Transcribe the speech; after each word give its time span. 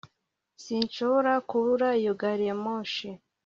sinshobora 0.63 1.33
kubura 1.49 1.87
iyo 2.01 2.13
gari 2.19 2.43
ya 2.49 2.55
moshi 2.63 3.07